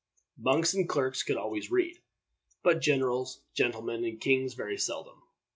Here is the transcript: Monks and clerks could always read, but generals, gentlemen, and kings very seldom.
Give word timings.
Monks 0.39 0.73
and 0.73 0.89
clerks 0.89 1.21
could 1.21 1.37
always 1.37 1.69
read, 1.69 1.99
but 2.63 2.81
generals, 2.81 3.43
gentlemen, 3.53 4.03
and 4.03 4.19
kings 4.19 4.55
very 4.55 4.75
seldom. 4.75 5.21